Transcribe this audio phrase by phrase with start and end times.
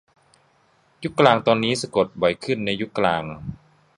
[1.03, 3.23] ยุคกลางตอนนี้สะกดบ่อยขึ้นในยุคกลาง